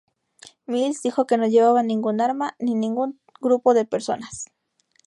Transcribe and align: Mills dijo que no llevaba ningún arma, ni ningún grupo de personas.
Mills 0.65 1.03
dijo 1.03 1.27
que 1.27 1.37
no 1.37 1.45
llevaba 1.45 1.83
ningún 1.83 2.21
arma, 2.21 2.55
ni 2.57 2.73
ningún 2.73 3.21
grupo 3.39 3.75
de 3.75 3.85
personas. 3.85 4.45